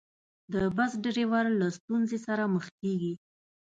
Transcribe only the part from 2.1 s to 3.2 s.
سره مخ کېږي.